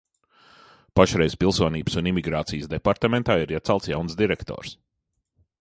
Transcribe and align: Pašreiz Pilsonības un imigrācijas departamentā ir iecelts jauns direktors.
Pašreiz 0.99 1.35
Pilsonības 1.43 1.99
un 2.01 2.09
imigrācijas 2.13 2.71
departamentā 2.73 3.39
ir 3.45 3.55
iecelts 3.59 3.93
jauns 3.95 4.21
direktors. 4.23 4.77